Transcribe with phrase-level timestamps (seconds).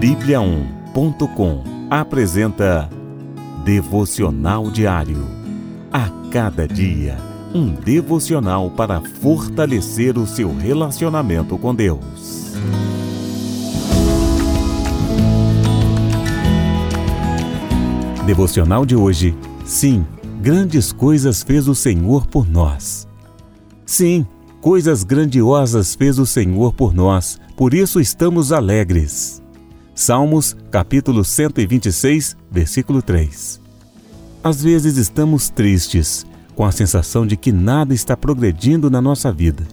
[0.00, 2.90] Bíblia1.com apresenta
[3.64, 5.26] Devocional Diário.
[5.90, 7.16] A cada dia,
[7.54, 12.52] um devocional para fortalecer o seu relacionamento com Deus.
[18.26, 19.34] Devocional de hoje.
[19.64, 20.04] Sim,
[20.42, 23.08] grandes coisas fez o Senhor por nós.
[23.86, 24.26] Sim,
[24.60, 29.45] coisas grandiosas fez o Senhor por nós, por isso estamos alegres.
[29.98, 33.58] Salmos, capítulo 126, versículo 3.
[34.44, 39.66] Às vezes estamos tristes, com a sensação de que nada está progredindo na nossa vida.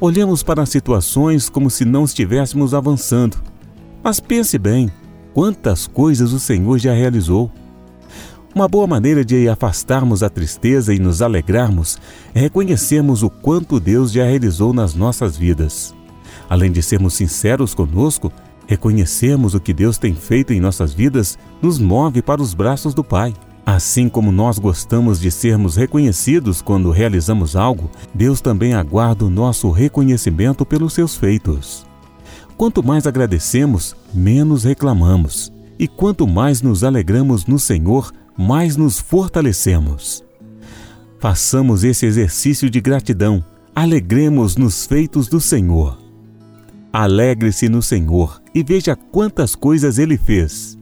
[0.00, 3.38] Olhamos para as situações como se não estivéssemos avançando.
[4.04, 4.88] Mas pense bem,
[5.34, 7.50] quantas coisas o Senhor já realizou.
[8.54, 11.98] Uma boa maneira de afastarmos a tristeza e nos alegrarmos
[12.32, 15.92] é reconhecermos o quanto Deus já realizou nas nossas vidas.
[16.48, 18.32] Além de sermos sinceros conosco,
[18.70, 23.02] reconhecermos o que Deus tem feito em nossas vidas nos move para os braços do
[23.02, 23.34] Pai.
[23.66, 29.72] Assim como nós gostamos de sermos reconhecidos quando realizamos algo, Deus também aguarda o nosso
[29.72, 31.84] reconhecimento pelos seus feitos.
[32.56, 35.52] Quanto mais agradecemos, menos reclamamos.
[35.76, 40.22] E quanto mais nos alegramos no Senhor, mais nos fortalecemos.
[41.18, 43.44] Façamos esse exercício de gratidão.
[43.74, 46.09] Alegremos nos feitos do Senhor.
[46.92, 50.76] Alegre-se no Senhor e veja quantas coisas ele fez.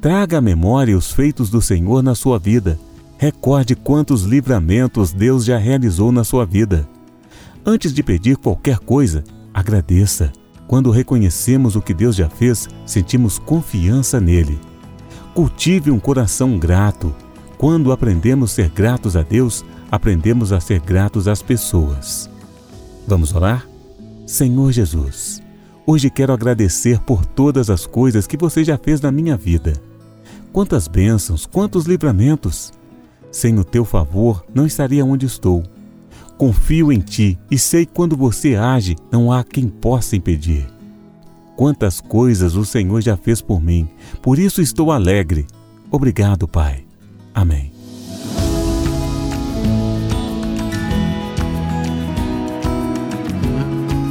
[0.00, 2.78] Traga à memória os feitos do Senhor na sua vida.
[3.18, 6.88] Recorde quantos livramentos Deus já realizou na sua vida.
[7.66, 10.32] Antes de pedir qualquer coisa, agradeça.
[10.66, 14.58] Quando reconhecemos o que Deus já fez, sentimos confiança nele.
[15.34, 17.14] Cultive um coração grato.
[17.58, 22.30] Quando aprendemos a ser gratos a Deus, aprendemos a ser gratos às pessoas.
[23.06, 23.69] Vamos orar?
[24.30, 25.42] Senhor Jesus,
[25.84, 29.72] hoje quero agradecer por todas as coisas que você já fez na minha vida.
[30.52, 32.72] Quantas bênçãos, quantos livramentos!
[33.32, 35.64] Sem o teu favor, não estaria onde estou.
[36.38, 40.66] Confio em ti e sei quando você age, não há quem possa impedir
[41.60, 43.86] quantas coisas o Senhor já fez por mim.
[44.22, 45.46] Por isso estou alegre.
[45.90, 46.86] Obrigado, Pai.
[47.34, 47.79] Amém.